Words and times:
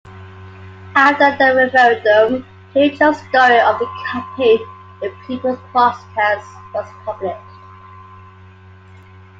After 0.95 1.29
the 1.37 1.55
referendum, 1.55 2.43
Kerry 2.73 2.89
Jones's 2.89 3.21
story 3.27 3.59
of 3.59 3.77
the 3.77 3.85
campaign, 4.11 4.57
"The 4.99 5.15
People's 5.27 5.59
Protest", 5.71 6.47
was 6.73 6.87
published. 7.05 7.37